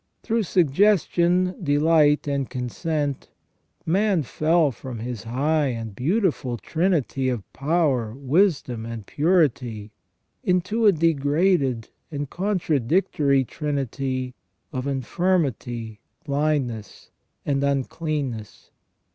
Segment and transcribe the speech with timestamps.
[0.23, 3.29] Through suggestion, delight, and consent,
[3.85, 9.91] man fell from his high and beautiful trinity of power, wisdom, and purity
[10.43, 14.33] into a degraded and contradictory trinity
[14.73, 17.11] of infirmity, blindness,
[17.45, 18.71] and uncleanness.